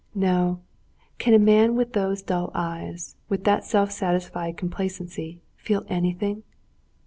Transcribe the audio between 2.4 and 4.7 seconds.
eyes, with that self satisfied